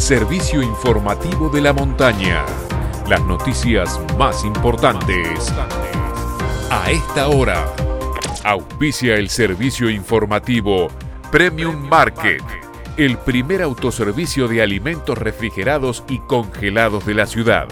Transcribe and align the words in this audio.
servicio 0.00 0.62
informativo 0.62 1.48
de 1.48 1.60
la 1.60 1.72
montaña. 1.72 2.44
Las 3.08 3.22
noticias 3.24 4.00
más 4.16 4.44
importantes. 4.44 5.52
A 6.70 6.90
esta 6.90 7.28
hora, 7.28 7.66
auspicia 8.44 9.16
el 9.16 9.28
servicio 9.28 9.90
informativo 9.90 10.88
Premium 11.32 11.88
Market, 11.88 12.42
el 12.96 13.18
primer 13.18 13.62
autoservicio 13.62 14.46
de 14.46 14.62
alimentos 14.62 15.18
refrigerados 15.18 16.04
y 16.08 16.18
congelados 16.20 17.04
de 17.04 17.14
la 17.14 17.26
ciudad. 17.26 17.66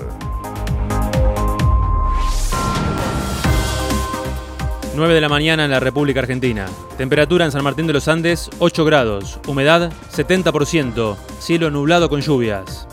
9 4.97 5.13
de 5.13 5.21
la 5.21 5.29
mañana 5.29 5.65
en 5.67 5.71
la 5.71 5.79
República 5.79 6.21
Argentina. 6.21 6.67
Temperatura 6.97 7.45
en 7.45 7.53
San 7.53 7.63
Martín 7.63 7.87
de 7.87 7.93
los 7.93 8.09
Andes 8.09 8.49
8 8.59 8.85
grados. 8.87 9.39
Humedad 9.47 9.93
70%. 10.11 11.17
Cielo 11.39 11.71
nublado 11.71 12.09
con 12.09 12.23
lluvias. 12.23 12.89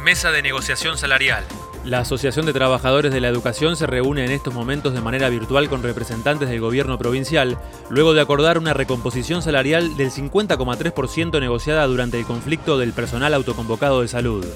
Mesa 0.00 0.30
de 0.30 0.42
negociación 0.42 0.96
salarial. 0.96 1.44
La 1.84 1.98
Asociación 1.98 2.46
de 2.46 2.52
Trabajadores 2.52 3.12
de 3.12 3.20
la 3.20 3.26
Educación 3.26 3.74
se 3.74 3.88
reúne 3.88 4.24
en 4.24 4.30
estos 4.30 4.54
momentos 4.54 4.94
de 4.94 5.00
manera 5.00 5.28
virtual 5.28 5.68
con 5.68 5.82
representantes 5.82 6.48
del 6.48 6.60
gobierno 6.60 6.96
provincial, 6.96 7.58
luego 7.90 8.14
de 8.14 8.20
acordar 8.20 8.56
una 8.56 8.72
recomposición 8.72 9.42
salarial 9.42 9.96
del 9.96 10.12
50,3% 10.12 11.40
negociada 11.40 11.84
durante 11.88 12.20
el 12.20 12.24
conflicto 12.24 12.78
del 12.78 12.92
personal 12.92 13.34
autoconvocado 13.34 14.02
de 14.02 14.08
salud. 14.08 14.46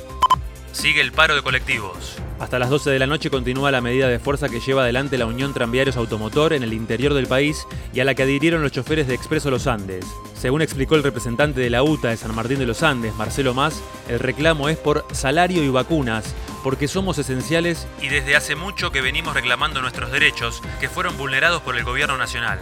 Sigue 0.76 1.00
el 1.00 1.10
paro 1.10 1.34
de 1.34 1.40
colectivos. 1.40 2.18
Hasta 2.38 2.58
las 2.58 2.68
12 2.68 2.90
de 2.90 2.98
la 2.98 3.06
noche 3.06 3.30
continúa 3.30 3.70
la 3.70 3.80
medida 3.80 4.08
de 4.08 4.18
fuerza 4.18 4.50
que 4.50 4.60
lleva 4.60 4.82
adelante 4.82 5.16
la 5.16 5.24
Unión 5.24 5.54
Tranviarios 5.54 5.96
Automotor 5.96 6.52
en 6.52 6.62
el 6.62 6.74
interior 6.74 7.14
del 7.14 7.26
país 7.26 7.66
y 7.94 8.00
a 8.00 8.04
la 8.04 8.14
que 8.14 8.24
adhirieron 8.24 8.60
los 8.60 8.72
choferes 8.72 9.08
de 9.08 9.14
Expreso 9.14 9.50
Los 9.50 9.66
Andes. 9.66 10.04
Según 10.34 10.60
explicó 10.60 10.94
el 10.94 11.02
representante 11.02 11.62
de 11.62 11.70
la 11.70 11.82
UTA 11.82 12.10
de 12.10 12.18
San 12.18 12.34
Martín 12.34 12.58
de 12.58 12.66
los 12.66 12.82
Andes, 12.82 13.14
Marcelo 13.14 13.54
Más, 13.54 13.82
el 14.10 14.18
reclamo 14.18 14.68
es 14.68 14.76
por 14.76 15.06
salario 15.12 15.64
y 15.64 15.70
vacunas, 15.70 16.34
porque 16.62 16.88
somos 16.88 17.16
esenciales 17.16 17.88
y 18.02 18.08
desde 18.08 18.36
hace 18.36 18.54
mucho 18.54 18.92
que 18.92 19.00
venimos 19.00 19.32
reclamando 19.32 19.80
nuestros 19.80 20.12
derechos 20.12 20.60
que 20.78 20.90
fueron 20.90 21.16
vulnerados 21.16 21.62
por 21.62 21.78
el 21.78 21.84
gobierno 21.84 22.18
nacional. 22.18 22.60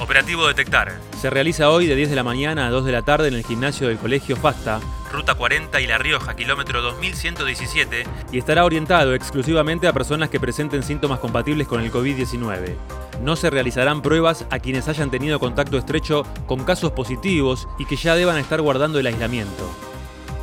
Operativo 0.00 0.48
Detectar. 0.48 0.98
Se 1.20 1.28
realiza 1.28 1.68
hoy 1.68 1.86
de 1.86 1.94
10 1.94 2.08
de 2.10 2.16
la 2.16 2.22
mañana 2.22 2.66
a 2.66 2.70
2 2.70 2.86
de 2.86 2.92
la 2.92 3.02
tarde 3.02 3.28
en 3.28 3.34
el 3.34 3.44
gimnasio 3.44 3.88
del 3.88 3.98
Colegio 3.98 4.34
Fasta, 4.34 4.80
Ruta 5.12 5.34
40 5.34 5.78
y 5.80 5.86
La 5.86 5.98
Rioja, 5.98 6.34
kilómetro 6.34 6.80
2117, 6.80 8.04
y 8.32 8.38
estará 8.38 8.64
orientado 8.64 9.14
exclusivamente 9.14 9.88
a 9.88 9.92
personas 9.92 10.30
que 10.30 10.40
presenten 10.40 10.82
síntomas 10.82 11.18
compatibles 11.18 11.68
con 11.68 11.82
el 11.82 11.92
COVID-19. 11.92 12.76
No 13.22 13.36
se 13.36 13.50
realizarán 13.50 14.00
pruebas 14.00 14.46
a 14.50 14.58
quienes 14.58 14.88
hayan 14.88 15.10
tenido 15.10 15.38
contacto 15.38 15.76
estrecho 15.76 16.24
con 16.46 16.64
casos 16.64 16.92
positivos 16.92 17.68
y 17.78 17.84
que 17.84 17.96
ya 17.96 18.14
deban 18.14 18.38
estar 18.38 18.62
guardando 18.62 18.98
el 18.98 19.06
aislamiento. 19.06 19.89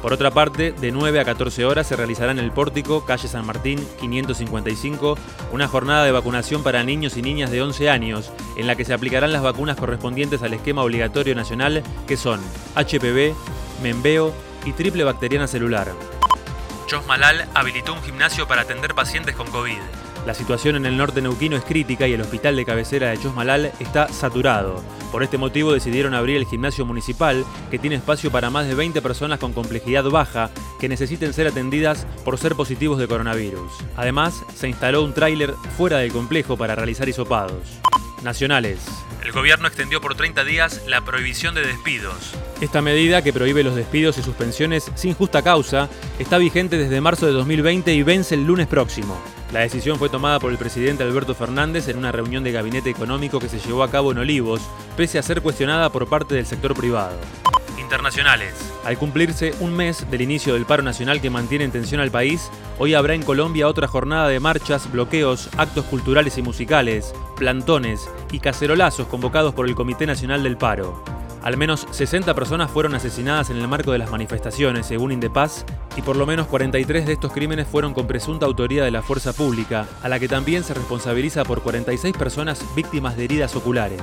Por 0.07 0.13
otra 0.13 0.31
parte, 0.31 0.71
de 0.71 0.93
9 0.93 1.19
a 1.19 1.25
14 1.25 1.65
horas 1.65 1.85
se 1.85 1.97
realizará 1.97 2.31
en 2.31 2.39
el 2.39 2.53
Pórtico, 2.53 3.03
calle 3.03 3.27
San 3.27 3.45
Martín 3.45 3.85
555, 3.99 5.17
una 5.51 5.67
jornada 5.67 6.05
de 6.05 6.13
vacunación 6.13 6.63
para 6.63 6.81
niños 6.81 7.17
y 7.17 7.21
niñas 7.21 7.51
de 7.51 7.61
11 7.61 7.89
años, 7.89 8.31
en 8.55 8.67
la 8.67 8.77
que 8.77 8.85
se 8.85 8.93
aplicarán 8.93 9.33
las 9.33 9.41
vacunas 9.41 9.75
correspondientes 9.75 10.41
al 10.43 10.53
esquema 10.53 10.81
obligatorio 10.81 11.35
nacional, 11.35 11.83
que 12.07 12.15
son 12.15 12.39
HPV, 12.77 13.35
Membeo 13.83 14.33
y 14.63 14.71
triple 14.71 15.03
bacteriana 15.03 15.45
celular. 15.45 15.91
Chosmalal 16.85 17.45
habilitó 17.53 17.91
un 17.91 18.01
gimnasio 18.01 18.47
para 18.47 18.61
atender 18.61 18.95
pacientes 18.95 19.35
con 19.35 19.51
COVID. 19.51 20.06
La 20.25 20.33
situación 20.33 20.75
en 20.75 20.85
el 20.85 20.97
norte 20.97 21.21
neuquino 21.21 21.55
es 21.55 21.63
crítica 21.63 22.07
y 22.07 22.13
el 22.13 22.21
hospital 22.21 22.55
de 22.55 22.65
cabecera 22.65 23.09
de 23.09 23.17
Chosmalal 23.17 23.71
está 23.79 24.07
saturado. 24.09 24.83
Por 25.11 25.23
este 25.23 25.37
motivo 25.37 25.71
decidieron 25.71 26.13
abrir 26.13 26.37
el 26.37 26.45
gimnasio 26.45 26.85
municipal, 26.85 27.45
que 27.71 27.79
tiene 27.79 27.95
espacio 27.95 28.29
para 28.29 28.49
más 28.49 28.67
de 28.67 28.75
20 28.75 29.01
personas 29.01 29.39
con 29.39 29.53
complejidad 29.53 30.03
baja 30.05 30.49
que 30.79 30.89
necesiten 30.89 31.33
ser 31.33 31.47
atendidas 31.47 32.05
por 32.25 32.37
ser 32.37 32.55
positivos 32.55 32.99
de 32.99 33.07
coronavirus. 33.07 33.71
Además, 33.95 34.43
se 34.55 34.67
instaló 34.67 35.03
un 35.03 35.13
tráiler 35.13 35.53
fuera 35.77 35.99
del 35.99 36.11
complejo 36.11 36.57
para 36.57 36.75
realizar 36.75 37.07
hisopados. 37.07 37.79
Nacionales. 38.23 38.79
El 39.23 39.31
gobierno 39.31 39.67
extendió 39.67 40.01
por 40.01 40.15
30 40.15 40.43
días 40.43 40.81
la 40.87 41.01
prohibición 41.01 41.53
de 41.55 41.65
despidos. 41.65 42.33
Esta 42.61 42.81
medida, 42.81 43.21
que 43.21 43.33
prohíbe 43.33 43.63
los 43.63 43.75
despidos 43.75 44.17
y 44.17 44.23
suspensiones 44.23 44.91
sin 44.95 45.13
justa 45.13 45.41
causa, 45.41 45.89
está 46.17 46.37
vigente 46.37 46.77
desde 46.77 47.01
marzo 47.01 47.25
de 47.25 47.33
2020 47.33 47.93
y 47.93 48.03
vence 48.03 48.35
el 48.35 48.45
lunes 48.45 48.67
próximo. 48.67 49.17
La 49.51 49.61
decisión 49.61 49.97
fue 49.97 50.09
tomada 50.09 50.39
por 50.39 50.51
el 50.51 50.57
presidente 50.57 51.03
Alberto 51.03 51.33
Fernández 51.33 51.87
en 51.87 51.97
una 51.97 52.11
reunión 52.11 52.43
de 52.43 52.51
gabinete 52.51 52.89
económico 52.89 53.39
que 53.39 53.47
se 53.47 53.59
llevó 53.59 53.83
a 53.83 53.89
cabo 53.89 54.11
en 54.11 54.17
Olivos, 54.17 54.61
pese 54.97 55.17
a 55.17 55.23
ser 55.23 55.41
cuestionada 55.41 55.89
por 55.89 56.07
parte 56.07 56.35
del 56.35 56.45
sector 56.45 56.73
privado. 56.73 57.15
Internacionales. 57.79 58.53
Al 58.83 58.97
cumplirse 58.97 59.53
un 59.61 59.73
mes 59.73 60.09
del 60.11 60.21
inicio 60.21 60.53
del 60.53 60.65
paro 60.65 60.83
nacional 60.83 61.21
que 61.21 61.29
mantiene 61.29 61.63
en 61.63 61.71
tensión 61.71 62.01
al 62.01 62.11
país, 62.11 62.51
hoy 62.77 62.93
habrá 62.93 63.13
en 63.13 63.23
Colombia 63.23 63.69
otra 63.69 63.87
jornada 63.87 64.27
de 64.27 64.41
marchas, 64.41 64.91
bloqueos, 64.91 65.49
actos 65.57 65.85
culturales 65.85 66.37
y 66.37 66.41
musicales, 66.41 67.13
plantones 67.37 68.09
y 68.33 68.39
cacerolazos 68.39 69.07
convocados 69.07 69.53
por 69.53 69.69
el 69.69 69.75
Comité 69.75 70.05
Nacional 70.05 70.43
del 70.43 70.57
Paro. 70.57 71.01
Al 71.47 71.55
menos 71.55 71.87
60 71.91 72.33
personas 72.33 72.69
fueron 72.69 72.93
asesinadas 72.93 73.49
en 73.49 73.55
el 73.55 73.69
marco 73.69 73.93
de 73.93 73.97
las 73.97 74.11
manifestaciones, 74.11 74.85
según 74.85 75.13
Indepaz, 75.13 75.63
y 75.95 76.01
por 76.01 76.17
lo 76.17 76.25
menos 76.25 76.47
43 76.47 77.05
de 77.05 77.13
estos 77.13 77.31
crímenes 77.31 77.67
fueron 77.67 77.93
con 77.93 78.05
presunta 78.05 78.45
autoría 78.45 78.83
de 78.83 78.91
la 78.91 79.01
fuerza 79.01 79.31
pública, 79.31 79.87
a 80.03 80.09
la 80.09 80.19
que 80.19 80.27
también 80.27 80.65
se 80.65 80.73
responsabiliza 80.73 81.45
por 81.45 81.61
46 81.61 82.17
personas 82.17 82.65
víctimas 82.75 83.15
de 83.15 83.23
heridas 83.23 83.55
oculares. 83.55 84.01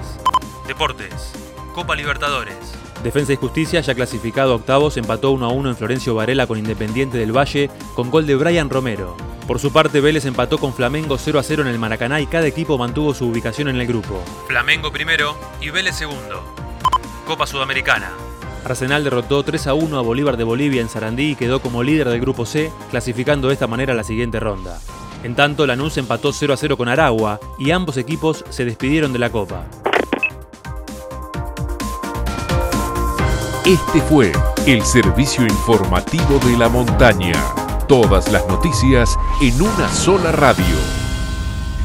Deportes. 0.66 1.34
Copa 1.75 1.94
Libertadores. 1.94 2.56
Defensa 3.03 3.34
y 3.34 3.37
Justicia, 3.37 3.83
ya 3.83 3.94
clasificado 3.94 4.53
a 4.53 4.56
octavos, 4.56 4.97
empató 4.97 5.31
1 5.33 5.44
a 5.44 5.50
1 5.50 5.69
en 5.69 5.77
Florencio 5.77 6.15
Varela 6.15 6.47
con 6.47 6.56
Independiente 6.56 7.19
del 7.19 7.37
Valle 7.37 7.69
con 7.94 8.10
gol 8.10 8.27
de 8.27 8.37
Brian 8.37 8.71
Romero. 8.71 9.19
Por 9.47 9.60
su 9.60 9.71
parte, 9.71 10.00
Vélez 10.00 10.25
empató 10.25 10.56
con 10.56 10.72
Flamengo 10.72 11.19
0 11.19 11.38
a 11.38 11.43
0 11.43 11.60
en 11.60 11.69
el 11.69 11.78
Maracaná 11.78 12.22
y 12.22 12.27
cada 12.27 12.47
equipo 12.47 12.78
mantuvo 12.78 13.12
su 13.12 13.27
ubicación 13.27 13.69
en 13.69 13.78
el 13.78 13.87
grupo. 13.87 14.25
Flamengo 14.47 14.91
primero 14.91 15.37
y 15.60 15.69
Vélez 15.69 15.97
segundo. 15.97 16.64
Copa 17.25 17.47
Sudamericana. 17.47 18.12
Arsenal 18.65 19.05
derrotó 19.05 19.43
3 19.43 19.67
a 19.67 19.75
1 19.75 19.99
a 19.99 20.03
Bolívar 20.03 20.37
de 20.37 20.45
Bolivia 20.45 20.81
en 20.81 20.89
Sarandí 20.89 21.33
y 21.33 21.37
quedó 21.37 21.61
como 21.61 21.83
líder 21.83 22.09
del 22.09 22.21
grupo 22.21 22.47
C, 22.47 22.71
clasificando 22.91 23.49
de 23.49 23.55
esta 23.55 23.67
manera 23.67 23.95
la 23.95 24.05
siguiente 24.05 24.41
ronda. 24.41 24.79
En 25.23 25.34
tanto, 25.34 25.67
Lanús 25.67 25.97
empató 25.97 26.33
0 26.33 26.55
a 26.55 26.57
0 26.57 26.77
con 26.77 26.89
Aragua 26.89 27.41
y 27.59 27.71
ambos 27.71 27.97
equipos 27.97 28.45
se 28.51 28.65
despidieron 28.65 29.13
de 29.13 29.19
la 29.19 29.31
Copa. 29.31 29.65
Este 33.65 34.01
fue 34.03 34.31
el 34.67 34.83
servicio 34.83 35.45
informativo 35.45 36.39
de 36.45 36.59
la 36.59 36.69
montaña. 36.69 37.33
Todas 37.89 38.31
las 38.31 38.47
noticias 38.47 39.17
en 39.41 39.61
una 39.63 39.89
sola 39.89 40.33
radio. 40.33 41.03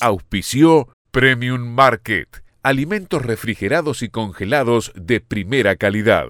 Auspició 0.01 0.89
Premium 1.11 1.61
Market. 1.61 2.43
Alimentos 2.63 3.21
refrigerados 3.21 4.01
y 4.01 4.09
congelados 4.09 4.91
de 4.95 5.21
primera 5.21 5.77
calidad. 5.77 6.27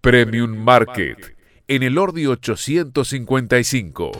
Premium 0.00 0.56
Market. 0.56 1.34
En 1.66 1.82
el 1.82 1.98
Ordi 1.98 2.26
855. 2.26 4.12